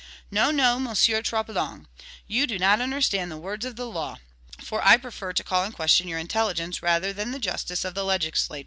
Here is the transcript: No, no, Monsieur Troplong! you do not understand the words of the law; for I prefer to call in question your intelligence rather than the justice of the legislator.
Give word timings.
No, 0.31 0.49
no, 0.49 0.79
Monsieur 0.79 1.21
Troplong! 1.21 1.85
you 2.25 2.47
do 2.47 2.57
not 2.57 2.81
understand 2.81 3.29
the 3.29 3.37
words 3.37 3.65
of 3.65 3.75
the 3.75 3.85
law; 3.85 4.17
for 4.59 4.83
I 4.83 4.97
prefer 4.97 5.31
to 5.31 5.43
call 5.43 5.63
in 5.63 5.73
question 5.73 6.07
your 6.07 6.17
intelligence 6.17 6.81
rather 6.81 7.13
than 7.13 7.29
the 7.29 7.37
justice 7.37 7.85
of 7.85 7.93
the 7.93 8.03
legislator. 8.03 8.59